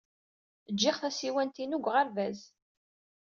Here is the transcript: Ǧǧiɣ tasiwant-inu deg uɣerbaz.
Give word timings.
Ǧǧiɣ 0.73 0.95
tasiwant-inu 1.01 1.77
deg 1.79 1.85
uɣerbaz. 1.89 2.39